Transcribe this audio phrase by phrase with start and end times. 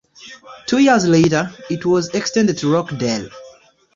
[0.65, 3.29] Two years later, it was extended to Rockdale.